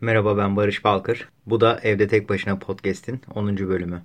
Merhaba 0.00 0.36
ben 0.36 0.56
Barış 0.56 0.84
Balkır. 0.84 1.28
Bu 1.46 1.60
da 1.60 1.80
Evde 1.82 2.08
Tek 2.08 2.28
Başına 2.28 2.58
Podcast'in 2.58 3.20
10. 3.34 3.56
bölümü. 3.56 4.02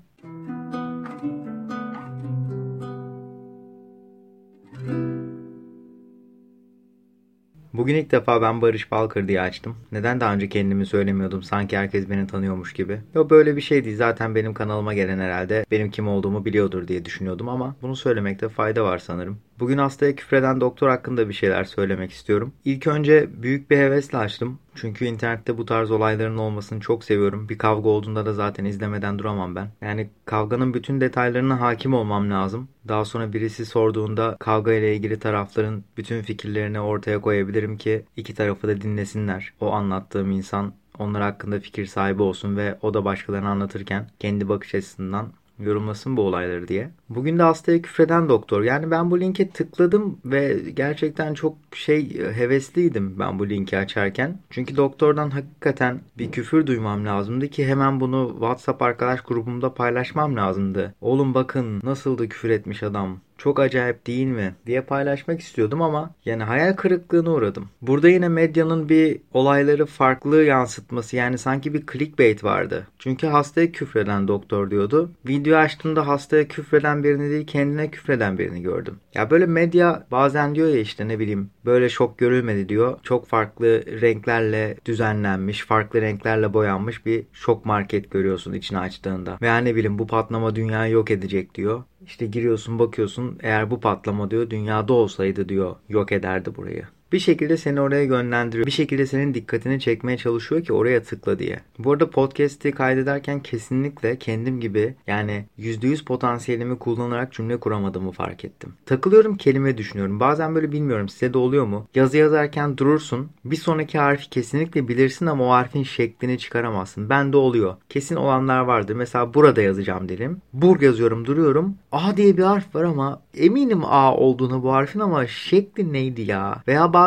Bugün 7.73 7.95
ilk 7.95 8.11
defa 8.11 8.41
ben 8.41 8.61
Barış 8.61 8.91
Balkır 8.91 9.27
diye 9.27 9.41
açtım. 9.41 9.75
Neden 9.91 10.19
daha 10.19 10.33
önce 10.33 10.49
kendimi 10.49 10.85
söylemiyordum 10.85 11.43
sanki 11.43 11.77
herkes 11.77 12.09
beni 12.09 12.27
tanıyormuş 12.27 12.73
gibi. 12.73 13.01
Yok 13.15 13.29
böyle 13.29 13.55
bir 13.55 13.61
şey 13.61 13.85
değil 13.85 13.97
zaten 13.97 14.35
benim 14.35 14.53
kanalıma 14.53 14.93
gelen 14.93 15.19
herhalde 15.19 15.65
benim 15.71 15.91
kim 15.91 16.07
olduğumu 16.07 16.45
biliyordur 16.45 16.87
diye 16.87 17.05
düşünüyordum 17.05 17.49
ama 17.49 17.75
bunu 17.81 17.95
söylemekte 17.95 18.49
fayda 18.49 18.83
var 18.83 18.97
sanırım. 18.97 19.37
Bugün 19.63 19.77
hastaya 19.77 20.15
küfreden 20.15 20.61
doktor 20.61 20.89
hakkında 20.89 21.29
bir 21.29 21.33
şeyler 21.33 21.63
söylemek 21.63 22.11
istiyorum. 22.11 22.53
İlk 22.65 22.87
önce 22.87 23.29
büyük 23.43 23.71
bir 23.71 23.77
hevesle 23.77 24.17
açtım. 24.17 24.59
Çünkü 24.75 25.05
internette 25.05 25.57
bu 25.57 25.65
tarz 25.65 25.91
olayların 25.91 26.37
olmasını 26.37 26.79
çok 26.79 27.03
seviyorum. 27.03 27.49
Bir 27.49 27.57
kavga 27.57 27.89
olduğunda 27.89 28.25
da 28.25 28.33
zaten 28.33 28.65
izlemeden 28.65 29.19
duramam 29.19 29.55
ben. 29.55 29.67
Yani 29.81 30.09
kavganın 30.25 30.73
bütün 30.73 31.01
detaylarına 31.01 31.61
hakim 31.61 31.93
olmam 31.93 32.31
lazım. 32.31 32.67
Daha 32.87 33.05
sonra 33.05 33.33
birisi 33.33 33.65
sorduğunda 33.65 34.37
kavga 34.39 34.73
ile 34.73 34.95
ilgili 34.95 35.19
tarafların 35.19 35.83
bütün 35.97 36.21
fikirlerini 36.21 36.79
ortaya 36.79 37.21
koyabilirim 37.21 37.77
ki 37.77 38.05
iki 38.15 38.33
tarafı 38.33 38.67
da 38.67 38.81
dinlesinler. 38.81 39.53
O 39.59 39.71
anlattığım 39.71 40.31
insan 40.31 40.73
onlar 40.99 41.21
hakkında 41.21 41.59
fikir 41.59 41.85
sahibi 41.85 42.21
olsun 42.21 42.57
ve 42.57 42.77
o 42.81 42.93
da 42.93 43.05
başkalarına 43.05 43.49
anlatırken 43.49 44.09
kendi 44.19 44.49
bakış 44.49 44.75
açısından 44.75 45.27
yorumlasın 45.59 46.17
bu 46.17 46.21
olayları 46.21 46.67
diye. 46.67 46.89
Bugün 47.09 47.39
de 47.39 47.43
hastaya 47.43 47.81
küfreden 47.81 48.29
doktor. 48.29 48.63
Yani 48.63 48.91
ben 48.91 49.11
bu 49.11 49.19
linke 49.19 49.49
tıkladım 49.49 50.19
ve 50.25 50.57
gerçekten 50.73 51.33
çok 51.33 51.57
şey 51.75 52.19
hevesliydim 52.33 53.19
ben 53.19 53.39
bu 53.39 53.49
linki 53.49 53.77
açarken. 53.77 54.39
Çünkü 54.49 54.77
doktordan 54.77 55.29
hakikaten 55.29 56.01
bir 56.17 56.31
küfür 56.31 56.67
duymam 56.67 57.05
lazımdı 57.05 57.47
ki 57.47 57.67
hemen 57.67 57.99
bunu 57.99 58.29
WhatsApp 58.31 58.81
arkadaş 58.81 59.21
grubumda 59.21 59.73
paylaşmam 59.73 60.35
lazımdı. 60.35 60.95
Oğlum 61.01 61.33
bakın 61.33 61.81
nasıldı 61.83 62.29
küfür 62.29 62.49
etmiş 62.49 62.83
adam 62.83 63.19
çok 63.43 63.59
acayip 63.59 64.07
değil 64.07 64.27
mi 64.27 64.55
diye 64.65 64.81
paylaşmak 64.81 65.39
istiyordum 65.39 65.81
ama 65.81 66.11
yani 66.25 66.43
hayal 66.43 66.73
kırıklığına 66.73 67.31
uğradım. 67.31 67.69
Burada 67.81 68.09
yine 68.09 68.29
medyanın 68.29 68.89
bir 68.89 69.21
olayları 69.33 69.85
farklı 69.85 70.43
yansıtması 70.43 71.15
yani 71.15 71.37
sanki 71.37 71.73
bir 71.73 71.83
clickbait 71.91 72.43
vardı. 72.43 72.87
Çünkü 72.99 73.27
hastaya 73.27 73.71
küfreden 73.71 74.27
doktor 74.27 74.71
diyordu. 74.71 75.11
Video 75.27 75.57
açtığımda 75.57 76.07
hastaya 76.07 76.47
küfreden 76.47 77.03
birini 77.03 77.29
değil 77.29 77.47
kendine 77.47 77.91
küfreden 77.91 78.37
birini 78.37 78.61
gördüm. 78.61 78.99
Ya 79.13 79.29
böyle 79.29 79.45
medya 79.45 80.07
bazen 80.11 80.55
diyor 80.55 80.67
ya 80.67 80.79
işte 80.79 81.07
ne 81.07 81.19
bileyim 81.19 81.49
böyle 81.65 81.89
şok 81.89 82.17
görülmedi 82.17 82.69
diyor. 82.69 82.99
Çok 83.03 83.27
farklı 83.27 84.01
renklerle 84.01 84.77
düzenlenmiş, 84.85 85.65
farklı 85.65 86.01
renklerle 86.01 86.53
boyanmış 86.53 87.05
bir 87.05 87.23
şok 87.33 87.65
market 87.65 88.11
görüyorsun 88.11 88.53
içini 88.53 88.79
açtığında. 88.79 89.37
Veya 89.41 89.57
ne 89.57 89.75
bileyim 89.75 89.99
bu 89.99 90.07
patlama 90.07 90.55
dünyayı 90.55 90.93
yok 90.93 91.11
edecek 91.11 91.55
diyor. 91.55 91.83
İşte 92.05 92.25
giriyorsun 92.25 92.79
bakıyorsun 92.79 93.39
eğer 93.43 93.71
bu 93.71 93.79
patlama 93.79 94.31
diyor 94.31 94.49
dünyada 94.49 94.93
olsaydı 94.93 95.49
diyor 95.49 95.75
yok 95.89 96.11
ederdi 96.11 96.55
burayı. 96.55 96.83
Bir 97.13 97.19
şekilde 97.19 97.57
seni 97.57 97.81
oraya 97.81 98.03
yönlendiriyor. 98.03 98.65
Bir 98.65 98.71
şekilde 98.71 99.05
senin 99.05 99.33
dikkatini 99.33 99.79
çekmeye 99.79 100.17
çalışıyor 100.17 100.63
ki 100.63 100.73
oraya 100.73 101.03
tıkla 101.03 101.39
diye. 101.39 101.59
Bu 101.79 101.91
arada 101.91 102.09
podcast'i 102.09 102.71
kaydederken 102.71 103.39
kesinlikle 103.39 104.17
kendim 104.17 104.59
gibi 104.59 104.95
yani 105.07 105.45
%100 105.59 106.05
potansiyelimi 106.05 106.79
kullanarak 106.79 107.33
cümle 107.33 107.57
kuramadığımı 107.57 108.11
fark 108.11 108.45
ettim. 108.45 108.73
Takılıyorum 108.85 109.37
kelime 109.37 109.77
düşünüyorum. 109.77 110.19
Bazen 110.19 110.55
böyle 110.55 110.71
bilmiyorum 110.71 111.09
size 111.09 111.33
de 111.33 111.37
oluyor 111.37 111.65
mu? 111.65 111.87
Yazı 111.95 112.17
yazarken 112.17 112.77
durursun. 112.77 113.29
Bir 113.45 113.55
sonraki 113.55 113.99
harfi 113.99 114.29
kesinlikle 114.29 114.87
bilirsin 114.87 115.25
ama 115.25 115.47
o 115.47 115.49
harfin 115.49 115.83
şeklini 115.83 116.37
çıkaramazsın. 116.37 117.09
Bende 117.09 117.37
oluyor. 117.37 117.75
Kesin 117.89 118.15
olanlar 118.15 118.59
vardır. 118.59 118.95
Mesela 118.95 119.33
burada 119.33 119.61
yazacağım 119.61 120.09
diyelim. 120.09 120.41
Bur 120.53 120.81
yazıyorum 120.81 121.25
duruyorum. 121.25 121.75
A 121.91 122.17
diye 122.17 122.37
bir 122.37 122.43
harf 122.43 122.75
var 122.75 122.83
ama 122.83 123.21
eminim 123.37 123.85
A 123.85 124.15
olduğunu 124.15 124.63
bu 124.63 124.73
harfin 124.73 124.99
ama 124.99 125.27
şekli 125.27 125.93
neydi 125.93 126.21
ya? 126.21 126.63
Veya 126.67 126.93
bazen 126.93 127.02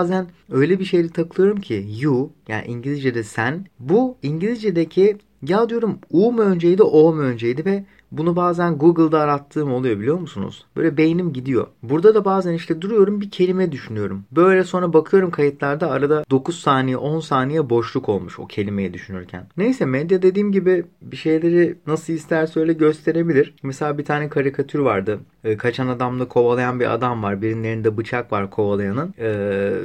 öyle 0.51 0.79
bir 0.81 0.85
şeyle 0.85 1.09
takılıyorum 1.09 1.61
ki 1.61 1.87
you 2.01 2.33
yani 2.49 2.67
İngilizce'de 2.67 3.23
sen 3.23 3.67
bu 3.79 4.17
İngilizce'deki 4.23 5.17
ya 5.43 5.69
diyorum 5.69 5.99
U 6.11 6.33
mu 6.33 6.43
önceydi 6.43 6.83
O 6.83 7.13
mu 7.15 7.21
önceydi 7.21 7.65
ve 7.65 7.85
bunu 8.13 8.37
bazen 8.37 8.79
Google'da 8.79 9.21
arattığım 9.21 9.73
oluyor 9.73 9.99
biliyor 9.99 10.19
musunuz? 10.19 10.65
Böyle 10.77 10.97
beynim 10.97 11.33
gidiyor. 11.33 11.67
Burada 11.83 12.15
da 12.15 12.25
bazen 12.25 12.53
işte 12.53 12.83
duruyorum 12.83 13.21
bir 13.21 13.31
kelime 13.31 13.73
düşünüyorum. 13.73 14.25
Böyle 14.33 14.65
sonra 14.65 14.93
bakıyorum 14.93 15.31
kayıtlarda 15.31 15.91
arada 15.91 16.25
9 16.31 16.59
saniye 16.59 16.97
10 16.97 17.21
saniye 17.21 17.71
boşluk 17.71 18.09
olmuş 18.09 18.39
o 18.39 18.47
kelimeyi 18.47 18.95
düşünürken. 18.95 19.47
Neyse 19.57 19.85
medya 19.85 20.23
dediğim 20.23 20.53
gibi 20.53 20.85
bir 21.03 21.17
şeyleri 21.17 21.79
nasıl 21.87 22.13
isterse 22.13 22.61
öyle 22.61 22.73
gösterebilir. 22.73 23.55
Mesela 23.63 23.99
bir 23.99 24.05
tane 24.05 24.29
karikatür 24.29 24.79
vardı. 24.79 25.21
Ee, 25.45 25.57
kaçan 25.57 25.89
adamla 25.89 26.29
kovalayan 26.29 26.81
bir 26.81 26.95
adam 26.95 27.23
var. 27.23 27.43
Birinin 27.43 27.65
elinde 27.65 27.97
bıçak 27.97 28.33
var 28.33 28.51
kovalayanın. 28.51 29.15
Ee, 29.19 29.29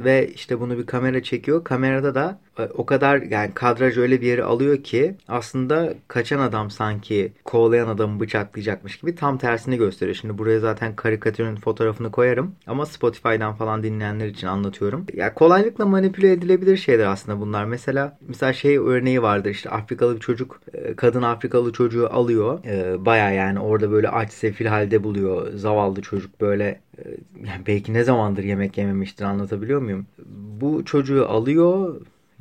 ve 0.03 0.31
işte 0.35 0.59
bunu 0.59 0.77
bir 0.77 0.85
kamera 0.85 1.23
çekiyor. 1.23 1.63
Kamerada 1.63 2.15
da 2.15 2.39
e, 2.59 2.63
o 2.63 2.85
kadar 2.85 3.21
yani 3.21 3.51
kadraj 3.53 3.97
öyle 3.97 4.21
bir 4.21 4.27
yere 4.27 4.43
alıyor 4.43 4.83
ki 4.83 5.15
aslında 5.27 5.93
kaçan 6.07 6.39
adam 6.39 6.71
sanki 6.71 7.33
kovalayan 7.43 7.87
adamı 8.11 8.19
bıçaklayacakmış 8.19 8.97
gibi 8.97 9.15
tam 9.15 9.37
tersini 9.37 9.77
gösteriyor. 9.77 10.15
Şimdi 10.15 10.37
buraya 10.37 10.59
zaten 10.59 10.95
karikatürün 10.95 11.55
fotoğrafını 11.55 12.11
koyarım 12.11 12.55
ama 12.67 12.85
Spotify'dan 12.85 13.53
falan 13.55 13.83
dinleyenler 13.83 14.27
için 14.27 14.47
anlatıyorum. 14.47 15.05
Ya 15.13 15.33
kolaylıkla 15.33 15.85
manipüle 15.85 16.31
edilebilir 16.31 16.77
şeyler 16.77 17.05
aslında 17.05 17.39
bunlar. 17.39 17.65
Mesela 17.65 18.17
mesela 18.27 18.53
şey 18.53 18.77
örneği 18.77 19.21
vardır 19.21 19.49
işte 19.49 19.69
Afrikalı 19.69 20.15
bir 20.15 20.19
çocuk 20.19 20.61
e, 20.73 20.95
kadın 20.95 21.21
Afrikalı 21.21 21.73
çocuğu 21.73 22.07
alıyor. 22.11 22.59
E, 22.65 23.05
Baya 23.05 23.31
yani 23.31 23.59
orada 23.59 23.91
böyle 23.91 24.09
aç 24.09 24.31
sefil 24.33 24.65
halde 24.65 25.03
buluyor. 25.03 25.53
Zavallı 25.55 26.01
çocuk 26.01 26.41
böyle 26.41 26.79
yani 27.35 27.61
belki 27.67 27.93
ne 27.93 28.03
zamandır 28.03 28.43
yemek 28.43 28.77
yememiştir 28.77 29.23
anlatabiliyor 29.25 29.81
muyum? 29.81 30.05
Bu 30.61 30.85
çocuğu 30.85 31.25
alıyor 31.29 31.95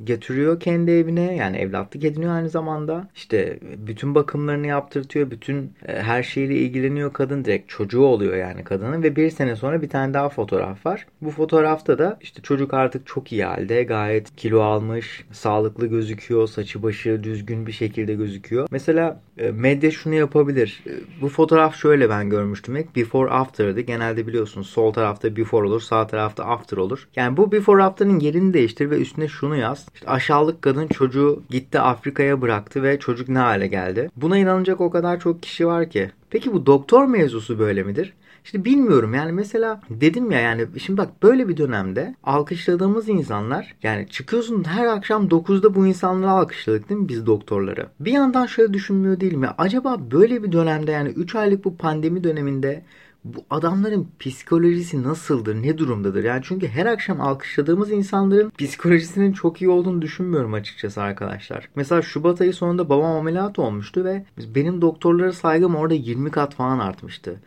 getiriyor 0.04 0.60
kendi 0.60 0.90
evine 0.90 1.36
yani 1.36 1.56
evlatlık 1.56 2.04
ediniyor 2.04 2.32
aynı 2.32 2.48
zamanda. 2.48 3.08
İşte 3.14 3.58
bütün 3.76 4.14
bakımlarını 4.14 4.66
yaptırtıyor. 4.66 5.30
Bütün 5.30 5.72
e, 5.88 6.02
her 6.02 6.22
şeyle 6.22 6.54
ilgileniyor 6.54 7.12
kadın. 7.12 7.44
Direkt 7.44 7.68
çocuğu 7.68 8.02
oluyor 8.02 8.36
yani 8.36 8.64
kadının 8.64 9.02
ve 9.02 9.16
bir 9.16 9.30
sene 9.30 9.56
sonra 9.56 9.82
bir 9.82 9.88
tane 9.88 10.14
daha 10.14 10.28
fotoğraf 10.28 10.86
var. 10.86 11.06
Bu 11.20 11.30
fotoğrafta 11.30 11.98
da 11.98 12.18
işte 12.20 12.42
çocuk 12.42 12.74
artık 12.74 13.06
çok 13.06 13.32
iyi 13.32 13.44
halde. 13.44 13.82
Gayet 13.82 14.36
kilo 14.36 14.60
almış, 14.60 15.24
sağlıklı 15.32 15.86
gözüküyor. 15.86 16.46
Saçı 16.48 16.82
başı 16.82 17.24
düzgün 17.24 17.66
bir 17.66 17.72
şekilde 17.72 18.14
gözüküyor. 18.14 18.68
Mesela 18.70 19.20
e, 19.38 19.50
medya 19.50 19.90
şunu 19.90 20.14
yapabilir. 20.14 20.82
E, 20.86 20.92
bu 21.22 21.28
fotoğraf 21.28 21.76
şöyle 21.76 22.10
ben 22.10 22.30
görmüştüm. 22.30 22.76
İlk 22.76 22.96
before 22.96 23.30
after'dı. 23.30 23.80
Genelde 23.80 24.26
biliyorsunuz 24.26 24.66
sol 24.66 24.92
tarafta 24.92 25.36
before 25.36 25.66
olur, 25.66 25.80
sağ 25.80 26.06
tarafta 26.06 26.44
after 26.44 26.76
olur. 26.76 27.08
Yani 27.16 27.36
bu 27.36 27.52
before 27.52 27.82
after'ın 27.82 28.20
yerini 28.20 28.54
değiştir 28.54 28.90
ve 28.90 28.98
üstüne 28.98 29.28
şunu 29.28 29.56
yaz. 29.56 29.89
Aşağılık 30.06 30.62
kadın 30.62 30.86
çocuğu 30.86 31.42
gitti 31.50 31.80
Afrika'ya 31.80 32.40
bıraktı 32.40 32.82
ve 32.82 32.98
çocuk 32.98 33.28
ne 33.28 33.38
hale 33.38 33.66
geldi? 33.66 34.10
Buna 34.16 34.38
inanacak 34.38 34.80
o 34.80 34.90
kadar 34.90 35.20
çok 35.20 35.42
kişi 35.42 35.66
var 35.66 35.90
ki. 35.90 36.10
Peki 36.30 36.52
bu 36.52 36.66
doktor 36.66 37.06
mevzusu 37.06 37.58
böyle 37.58 37.82
midir? 37.82 38.14
İşte 38.44 38.64
bilmiyorum 38.64 39.14
yani 39.14 39.32
mesela 39.32 39.80
dedim 39.90 40.30
ya 40.30 40.40
yani 40.40 40.66
şimdi 40.78 40.98
bak 40.98 41.22
böyle 41.22 41.48
bir 41.48 41.56
dönemde 41.56 42.14
alkışladığımız 42.24 43.08
insanlar 43.08 43.74
yani 43.82 44.08
çıkıyorsun 44.08 44.64
her 44.64 44.86
akşam 44.86 45.28
9'da 45.28 45.74
bu 45.74 45.86
insanları 45.86 46.30
alkışladık 46.30 46.88
değil 46.88 47.00
mi 47.00 47.08
biz 47.08 47.26
doktorları? 47.26 47.86
Bir 48.00 48.12
yandan 48.12 48.46
şöyle 48.46 48.74
düşünmüyor 48.74 49.20
değil 49.20 49.34
mi? 49.34 49.48
Acaba 49.58 50.10
böyle 50.10 50.42
bir 50.42 50.52
dönemde 50.52 50.90
yani 50.90 51.08
3 51.08 51.34
aylık 51.34 51.64
bu 51.64 51.76
pandemi 51.76 52.24
döneminde 52.24 52.82
bu 53.24 53.44
adamların 53.50 54.08
psikolojisi 54.20 55.02
nasıldır, 55.02 55.62
ne 55.62 55.78
durumdadır? 55.78 56.24
Yani 56.24 56.40
çünkü 56.44 56.68
her 56.68 56.86
akşam 56.86 57.20
alkışladığımız 57.20 57.90
insanların 57.90 58.52
psikolojisinin 58.58 59.32
çok 59.32 59.62
iyi 59.62 59.68
olduğunu 59.68 60.02
düşünmüyorum 60.02 60.54
açıkçası 60.54 61.02
arkadaşlar. 61.02 61.68
Mesela 61.74 62.02
Şubat 62.02 62.40
ayı 62.40 62.52
sonunda 62.54 62.88
babam 62.88 63.16
ameliyat 63.16 63.58
olmuştu 63.58 64.04
ve 64.04 64.24
benim 64.54 64.82
doktorlara 64.82 65.32
saygım 65.32 65.76
orada 65.76 65.94
20 65.94 66.30
kat 66.30 66.54
falan 66.54 66.78
artmıştı. 66.78 67.40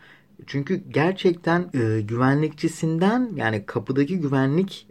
Çünkü 0.46 0.82
gerçekten 0.90 1.70
e, 1.74 2.00
güvenlikçisinden 2.00 3.30
yani 3.36 3.66
kapıdaki 3.66 4.20
güvenlik 4.20 4.86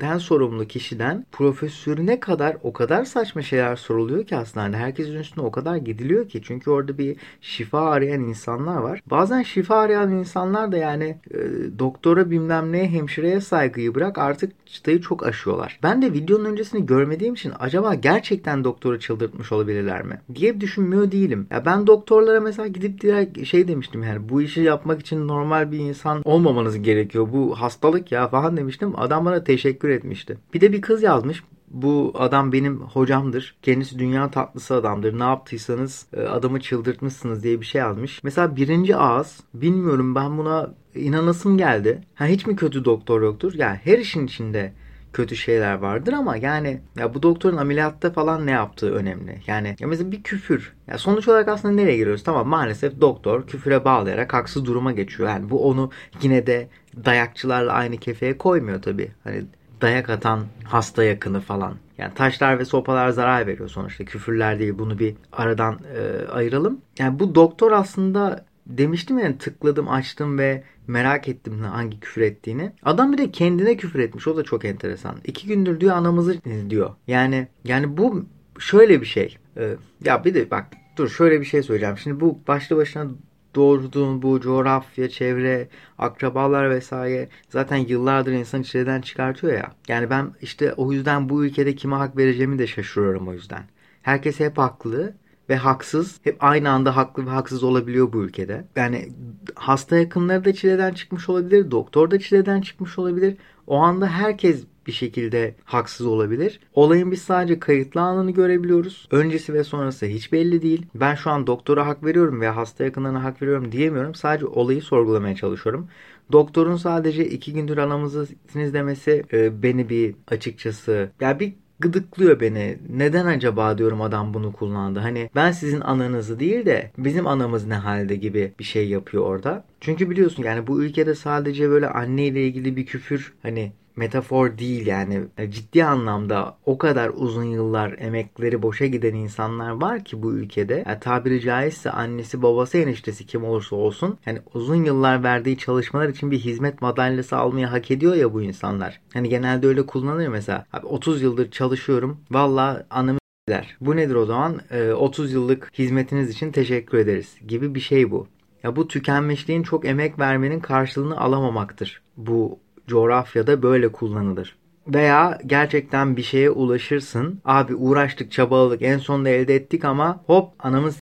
den 0.00 0.18
sorumlu 0.18 0.66
kişiden 0.66 1.26
profesörüne 1.32 2.20
kadar 2.20 2.56
o 2.62 2.72
kadar 2.72 3.04
saçma 3.04 3.42
şeyler 3.42 3.76
soruluyor 3.76 4.24
ki 4.26 4.36
aslında 4.36 4.76
herkesin 4.76 5.14
üstüne 5.14 5.44
o 5.44 5.50
kadar 5.50 5.76
gidiliyor 5.76 6.28
ki 6.28 6.40
çünkü 6.44 6.70
orada 6.70 6.98
bir 6.98 7.16
şifa 7.40 7.80
arayan 7.80 8.20
insanlar 8.20 8.76
var. 8.76 9.02
Bazen 9.06 9.42
şifa 9.42 9.76
arayan 9.76 10.10
insanlar 10.10 10.72
da 10.72 10.76
yani 10.76 11.16
e, 11.30 11.38
doktora 11.78 12.30
bilmem 12.30 12.72
neye 12.72 12.88
hemşireye 12.88 13.40
saygıyı 13.40 13.94
bırak 13.94 14.18
artık 14.18 14.66
çıtayı 14.66 15.00
çok 15.00 15.26
aşıyorlar. 15.26 15.78
Ben 15.82 16.02
de 16.02 16.12
videonun 16.12 16.44
öncesini 16.44 16.86
görmediğim 16.86 17.34
için 17.34 17.52
acaba 17.58 17.94
gerçekten 17.94 18.64
doktoru 18.64 19.00
çıldırtmış 19.00 19.52
olabilirler 19.52 20.02
mi 20.02 20.20
diye 20.34 20.60
düşünmüyor 20.60 21.10
değilim. 21.10 21.46
Ya 21.50 21.64
ben 21.64 21.86
doktorlara 21.86 22.40
mesela 22.40 22.68
gidip 22.68 23.00
direkt 23.00 23.46
şey 23.46 23.68
demiştim 23.68 24.02
yani 24.02 24.28
bu 24.28 24.42
işi 24.42 24.60
yapmak 24.60 25.00
için 25.00 25.28
normal 25.28 25.72
bir 25.72 25.78
insan 25.78 26.22
olmamanız 26.24 26.82
gerekiyor. 26.82 27.28
Bu 27.32 27.60
hastalık 27.60 28.12
ya 28.12 28.28
falan 28.28 28.56
demiştim. 28.56 28.92
Adam 28.96 29.24
bana 29.24 29.41
teşekkür 29.44 29.88
etmişti. 29.88 30.38
Bir 30.54 30.60
de 30.60 30.72
bir 30.72 30.80
kız 30.80 31.02
yazmış 31.02 31.42
bu 31.72 32.12
adam 32.14 32.52
benim 32.52 32.80
hocamdır. 32.80 33.54
Kendisi 33.62 33.98
dünya 33.98 34.30
tatlısı 34.30 34.74
adamdır. 34.74 35.18
Ne 35.18 35.22
yaptıysanız 35.22 36.06
e, 36.16 36.20
adamı 36.20 36.60
çıldırtmışsınız 36.60 37.42
diye 37.42 37.60
bir 37.60 37.66
şey 37.66 37.78
yazmış. 37.78 38.22
Mesela 38.22 38.56
birinci 38.56 38.96
ağız 38.96 39.40
bilmiyorum 39.54 40.14
ben 40.14 40.38
buna 40.38 40.74
inanasım 40.94 41.58
geldi. 41.58 42.02
Ha 42.14 42.26
hiç 42.26 42.46
mi 42.46 42.56
kötü 42.56 42.84
doktor 42.84 43.22
yoktur? 43.22 43.52
Yani 43.54 43.78
her 43.84 43.98
işin 43.98 44.26
içinde 44.26 44.72
kötü 45.12 45.36
şeyler 45.36 45.74
vardır 45.74 46.12
ama 46.12 46.36
yani 46.36 46.80
ya 46.96 47.14
bu 47.14 47.22
doktorun 47.22 47.56
ameliyatta 47.56 48.10
falan 48.10 48.46
ne 48.46 48.50
yaptığı 48.50 48.94
önemli. 48.94 49.40
Yani 49.46 49.76
ya 49.80 49.88
mesela 49.88 50.12
bir 50.12 50.22
küfür. 50.22 50.72
Ya 50.86 50.98
sonuç 50.98 51.28
olarak 51.28 51.48
aslında 51.48 51.74
nereye 51.74 51.96
giriyoruz? 51.96 52.24
Tamam 52.24 52.48
maalesef 52.48 53.00
doktor 53.00 53.46
küfüre 53.46 53.84
bağlayarak 53.84 54.34
haksız 54.34 54.64
duruma 54.64 54.92
geçiyor. 54.92 55.28
Yani 55.28 55.50
bu 55.50 55.68
onu 55.68 55.90
yine 56.22 56.46
de 56.46 56.68
dayakçılarla 57.04 57.72
aynı 57.72 57.96
kefeye 57.96 58.38
koymuyor 58.38 58.82
tabii. 58.82 59.12
Hani 59.24 59.44
dayak 59.80 60.10
atan 60.10 60.44
hasta 60.64 61.04
yakını 61.04 61.40
falan. 61.40 61.74
Yani 61.98 62.14
taşlar 62.14 62.58
ve 62.58 62.64
sopalar 62.64 63.10
zarar 63.10 63.46
veriyor 63.46 63.68
sonuçta. 63.68 64.04
Küfürler 64.04 64.58
değil. 64.58 64.78
Bunu 64.78 64.98
bir 64.98 65.14
aradan 65.32 65.78
e, 65.96 66.28
ayıralım. 66.28 66.80
Yani 66.98 67.18
bu 67.18 67.34
doktor 67.34 67.72
aslında 67.72 68.44
demiştim 68.78 69.18
yani 69.18 69.38
tıkladım 69.38 69.88
açtım 69.88 70.38
ve 70.38 70.64
merak 70.86 71.28
ettim 71.28 71.60
hangi 71.60 72.00
küfür 72.00 72.22
ettiğini. 72.22 72.72
Adam 72.82 73.12
bir 73.12 73.18
de 73.18 73.30
kendine 73.30 73.76
küfür 73.76 73.98
etmiş. 73.98 74.28
O 74.28 74.36
da 74.36 74.42
çok 74.42 74.64
enteresan. 74.64 75.16
İki 75.24 75.46
gündür 75.46 75.80
diyor 75.80 75.96
anamızı 75.96 76.40
diyor. 76.70 76.90
Yani 77.06 77.48
yani 77.64 77.96
bu 77.96 78.24
şöyle 78.58 79.00
bir 79.00 79.06
şey. 79.06 79.36
Ee, 79.56 79.76
ya 80.04 80.24
bir 80.24 80.34
de 80.34 80.50
bak 80.50 80.66
dur 80.96 81.08
şöyle 81.08 81.40
bir 81.40 81.46
şey 81.46 81.62
söyleyeceğim. 81.62 81.98
Şimdi 81.98 82.20
bu 82.20 82.38
başlı 82.48 82.76
başına 82.76 83.10
doğurduğun 83.54 84.22
bu 84.22 84.40
coğrafya, 84.40 85.08
çevre, 85.08 85.68
akrabalar 85.98 86.70
vesaire 86.70 87.28
zaten 87.48 87.76
yıllardır 87.76 88.32
insan 88.32 88.62
içeriden 88.62 89.00
çıkartıyor 89.00 89.52
ya. 89.52 89.72
Yani 89.88 90.10
ben 90.10 90.32
işte 90.42 90.72
o 90.72 90.92
yüzden 90.92 91.28
bu 91.28 91.44
ülkede 91.44 91.74
kime 91.74 91.96
hak 91.96 92.16
vereceğimi 92.16 92.58
de 92.58 92.66
şaşırıyorum 92.66 93.28
o 93.28 93.32
yüzden. 93.32 93.62
Herkes 94.02 94.40
hep 94.40 94.58
haklı 94.58 95.14
ve 95.48 95.56
haksız. 95.56 96.20
Hep 96.24 96.36
aynı 96.40 96.70
anda 96.70 96.96
haklı 96.96 97.26
ve 97.26 97.30
haksız 97.30 97.62
olabiliyor 97.62 98.12
bu 98.12 98.24
ülkede. 98.24 98.64
Yani 98.76 99.08
hasta 99.54 99.96
yakınları 99.96 100.44
da 100.44 100.52
çileden 100.52 100.92
çıkmış 100.92 101.28
olabilir. 101.28 101.70
Doktor 101.70 102.10
da 102.10 102.18
çileden 102.18 102.60
çıkmış 102.60 102.98
olabilir. 102.98 103.36
O 103.66 103.76
anda 103.76 104.06
herkes 104.06 104.64
bir 104.86 104.92
şekilde 104.92 105.54
haksız 105.64 106.06
olabilir. 106.06 106.60
Olayın 106.74 107.10
biz 107.10 107.22
sadece 107.22 107.58
kayıtlı 107.58 108.00
anını 108.00 108.30
görebiliyoruz. 108.30 109.08
Öncesi 109.10 109.54
ve 109.54 109.64
sonrası 109.64 110.06
hiç 110.06 110.32
belli 110.32 110.62
değil. 110.62 110.86
Ben 110.94 111.14
şu 111.14 111.30
an 111.30 111.46
doktora 111.46 111.86
hak 111.86 112.04
veriyorum 112.04 112.40
veya 112.40 112.56
hasta 112.56 112.84
yakınlarına 112.84 113.24
hak 113.24 113.42
veriyorum 113.42 113.72
diyemiyorum. 113.72 114.14
Sadece 114.14 114.46
olayı 114.46 114.82
sorgulamaya 114.82 115.36
çalışıyorum. 115.36 115.88
Doktorun 116.32 116.76
sadece 116.76 117.28
iki 117.28 117.52
gündür 117.52 117.78
anamızsınız 117.78 118.74
demesi 118.74 119.24
e, 119.32 119.62
beni 119.62 119.88
bir 119.88 120.14
açıkçası 120.28 121.10
ya 121.20 121.40
bir 121.40 121.54
gıdıklıyor 121.82 122.40
beni. 122.40 122.78
Neden 122.88 123.26
acaba 123.26 123.78
diyorum 123.78 124.02
adam 124.02 124.34
bunu 124.34 124.52
kullandı. 124.52 125.00
Hani 125.00 125.30
ben 125.34 125.52
sizin 125.52 125.80
ananızı 125.80 126.40
değil 126.40 126.66
de 126.66 126.90
bizim 126.98 127.26
anamız 127.26 127.66
ne 127.66 127.74
halde 127.74 128.16
gibi 128.16 128.52
bir 128.58 128.64
şey 128.64 128.88
yapıyor 128.88 129.24
orada. 129.24 129.64
Çünkü 129.80 130.10
biliyorsun 130.10 130.42
yani 130.42 130.66
bu 130.66 130.82
ülkede 130.82 131.14
sadece 131.14 131.70
böyle 131.70 131.88
anne 131.88 132.26
ile 132.26 132.46
ilgili 132.46 132.76
bir 132.76 132.86
küfür 132.86 133.32
hani 133.42 133.72
metafor 133.96 134.58
değil 134.58 134.86
yani 134.86 135.20
e, 135.38 135.50
ciddi 135.50 135.84
anlamda 135.84 136.56
o 136.66 136.78
kadar 136.78 137.10
uzun 137.14 137.44
yıllar 137.44 137.94
emekleri 137.98 138.62
boşa 138.62 138.86
giden 138.86 139.14
insanlar 139.14 139.70
var 139.70 140.04
ki 140.04 140.22
bu 140.22 140.32
ülkede 140.32 140.84
yani 140.86 141.00
tabiri 141.00 141.40
caizse 141.40 141.90
annesi 141.90 142.42
babası 142.42 142.78
eniştesi 142.78 143.26
kim 143.26 143.44
olursa 143.44 143.76
olsun 143.76 144.18
yani 144.26 144.38
uzun 144.54 144.84
yıllar 144.84 145.22
verdiği 145.22 145.58
çalışmalar 145.58 146.08
için 146.08 146.30
bir 146.30 146.38
hizmet 146.38 146.82
madalyası 146.82 147.36
almayı 147.36 147.66
hak 147.66 147.90
ediyor 147.90 148.14
ya 148.14 148.34
bu 148.34 148.42
insanlar. 148.42 149.00
Hani 149.12 149.28
genelde 149.28 149.66
öyle 149.66 149.86
kullanılır 149.86 150.28
mesela. 150.28 150.66
Abi 150.72 150.86
30 150.86 151.22
yıldır 151.22 151.50
çalışıyorum. 151.50 152.20
Valla 152.30 152.86
anamı 152.90 153.18
der. 153.48 153.76
Bu 153.80 153.96
nedir 153.96 154.14
o 154.14 154.26
zaman? 154.26 154.60
Ee, 154.70 154.92
30 154.92 155.32
yıllık 155.32 155.70
hizmetiniz 155.78 156.30
için 156.30 156.52
teşekkür 156.52 156.98
ederiz 156.98 157.36
gibi 157.46 157.74
bir 157.74 157.80
şey 157.80 158.10
bu. 158.10 158.26
Ya 158.62 158.76
bu 158.76 158.88
tükenmişliğin 158.88 159.62
çok 159.62 159.84
emek 159.84 160.18
vermenin 160.18 160.60
karşılığını 160.60 161.20
alamamaktır. 161.20 162.02
Bu 162.16 162.58
coğrafyada 162.86 163.62
böyle 163.62 163.92
kullanılır. 163.92 164.56
Veya 164.88 165.38
gerçekten 165.46 166.16
bir 166.16 166.22
şeye 166.22 166.50
ulaşırsın. 166.50 167.40
Abi 167.44 167.74
uğraştık, 167.74 168.32
çabaladık, 168.32 168.82
en 168.82 168.98
sonunda 168.98 169.28
elde 169.28 169.54
ettik 169.54 169.84
ama 169.84 170.22
hop 170.26 170.52
anamız 170.58 171.00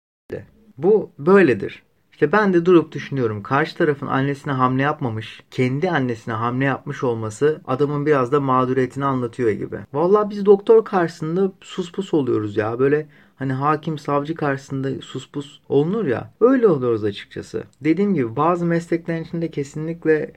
Bu 0.77 1.11
böyledir. 1.19 1.83
İşte 2.11 2.31
ben 2.31 2.53
de 2.53 2.65
durup 2.65 2.91
düşünüyorum. 2.91 3.43
Karşı 3.43 3.77
tarafın 3.77 4.07
annesine 4.07 4.53
hamle 4.53 4.81
yapmamış, 4.81 5.43
kendi 5.51 5.91
annesine 5.91 6.33
hamle 6.33 6.65
yapmış 6.65 7.03
olması 7.03 7.61
adamın 7.67 8.05
biraz 8.05 8.31
da 8.31 8.39
mağduriyetini 8.39 9.05
anlatıyor 9.05 9.49
gibi. 9.49 9.77
Vallahi 9.93 10.29
biz 10.29 10.45
doktor 10.45 10.85
karşısında 10.85 11.51
sus 11.61 11.91
pus 11.91 12.13
oluyoruz 12.13 12.57
ya. 12.57 12.79
Böyle 12.79 13.07
hani 13.35 13.53
hakim 13.53 13.97
savcı 13.97 14.35
karşısında 14.35 15.01
sus 15.01 15.31
pus 15.31 15.59
olunur 15.69 16.05
ya. 16.05 16.33
Öyle 16.41 16.67
oluyoruz 16.67 17.03
açıkçası. 17.03 17.63
Dediğim 17.81 18.13
gibi 18.13 18.35
bazı 18.35 18.65
mesleklerin 18.65 19.23
içinde 19.23 19.51
kesinlikle 19.51 20.33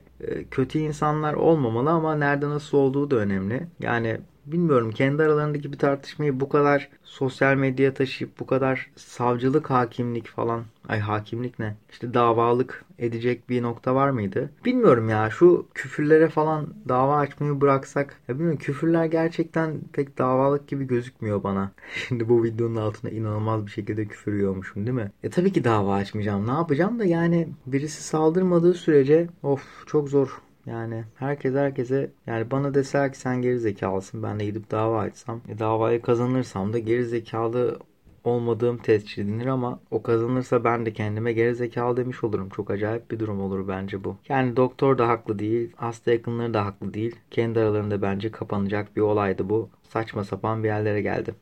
kötü 0.51 0.79
insanlar 0.79 1.33
olmamalı 1.33 1.89
ama 1.89 2.15
nerede 2.15 2.49
nasıl 2.49 2.77
olduğu 2.77 3.11
da 3.11 3.15
önemli. 3.15 3.67
Yani 3.79 4.21
bilmiyorum 4.45 4.91
kendi 4.91 5.23
aralarındaki 5.23 5.73
bir 5.73 5.77
tartışmayı 5.77 6.39
bu 6.39 6.49
kadar 6.49 6.89
sosyal 7.03 7.55
medyaya 7.55 7.93
taşıyıp 7.93 8.39
bu 8.39 8.45
kadar 8.45 8.89
savcılık 8.95 9.69
hakimlik 9.69 10.27
falan 10.27 10.63
ay 10.87 10.99
hakimlik 10.99 11.59
ne 11.59 11.75
işte 11.91 12.13
davalık 12.13 12.85
edecek 12.99 13.49
bir 13.49 13.61
nokta 13.61 13.95
var 13.95 14.09
mıydı? 14.09 14.49
Bilmiyorum 14.65 15.09
ya 15.09 15.29
şu 15.29 15.67
küfürlere 15.73 16.29
falan 16.29 16.73
dava 16.89 17.17
açmayı 17.17 17.61
bıraksak 17.61 18.19
ya 18.27 18.35
bilmiyorum 18.35 18.59
küfürler 18.59 19.05
gerçekten 19.05 19.81
pek 19.93 20.17
davalık 20.17 20.67
gibi 20.67 20.87
gözükmüyor 20.87 21.43
bana. 21.43 21.71
Şimdi 22.07 22.29
bu 22.29 22.43
videonun 22.43 22.75
altına 22.75 23.11
inanılmaz 23.11 23.65
bir 23.65 23.71
şekilde 23.71 24.05
küfür 24.05 24.33
yiyormuşum 24.33 24.85
değil 24.85 24.95
mi? 24.95 25.11
E 25.23 25.29
tabii 25.29 25.53
ki 25.53 25.63
dava 25.63 25.95
açmayacağım 25.95 26.47
ne 26.47 26.51
yapacağım 26.51 26.99
da 26.99 27.05
yani 27.05 27.47
birisi 27.65 28.03
saldırmadığı 28.03 28.73
sürece 28.73 29.27
of 29.43 29.87
çok 29.87 30.09
zor 30.09 30.41
yani 30.65 31.03
herkes 31.15 31.55
herkese 31.55 32.11
yani 32.27 32.51
bana 32.51 32.73
deseler 32.73 33.13
ki 33.13 33.19
sen 33.19 33.41
geri 33.41 33.59
zekalısın 33.59 34.23
ben 34.23 34.39
de 34.39 34.45
gidip 34.45 34.71
dava 34.71 34.99
açsam 34.99 35.41
e, 35.49 35.59
davayı 35.59 36.01
kazanırsam 36.01 36.73
da 36.73 36.79
geri 36.79 37.05
zekalı 37.05 37.79
olmadığım 38.23 38.77
tescil 38.77 39.23
edilir 39.23 39.45
ama 39.45 39.79
o 39.91 40.03
kazanırsa 40.03 40.63
ben 40.63 40.85
de 40.85 40.93
kendime 40.93 41.33
geri 41.33 41.55
zekalı 41.55 41.97
demiş 41.97 42.23
olurum. 42.23 42.49
Çok 42.49 42.71
acayip 42.71 43.11
bir 43.11 43.19
durum 43.19 43.41
olur 43.41 43.67
bence 43.67 44.03
bu. 44.03 44.17
Yani 44.29 44.55
doktor 44.55 44.97
da 44.97 45.07
haklı 45.07 45.39
değil, 45.39 45.73
hasta 45.75 46.11
yakınları 46.11 46.53
da 46.53 46.65
haklı 46.65 46.93
değil. 46.93 47.15
Kendi 47.31 47.59
aralarında 47.59 48.01
bence 48.01 48.31
kapanacak 48.31 48.95
bir 48.95 49.01
olaydı 49.01 49.49
bu. 49.49 49.69
Saçma 49.83 50.23
sapan 50.23 50.63
bir 50.63 50.67
yerlere 50.67 51.01
geldi. 51.01 51.35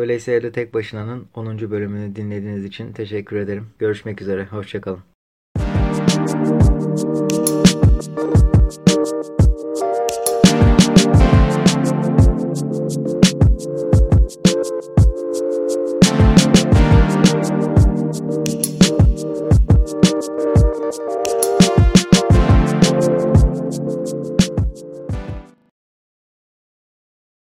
Öyleyse 0.00 0.32
Evde 0.32 0.52
Tek 0.52 0.74
Başına'nın 0.74 1.28
10. 1.34 1.70
bölümünü 1.70 2.16
dinlediğiniz 2.16 2.64
için 2.64 2.92
teşekkür 2.92 3.36
ederim. 3.36 3.70
Görüşmek 3.78 4.22
üzere. 4.22 4.44
Hoşçakalın. 4.44 5.00